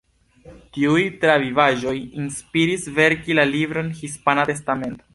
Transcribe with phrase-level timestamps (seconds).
[0.77, 5.09] Tiuj travivaĵoj inspiris verki la libron „Hispana Testamento“.